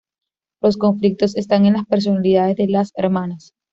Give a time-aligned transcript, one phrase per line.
[0.63, 3.53] Los conflictos están en las personalidades de las hermanas.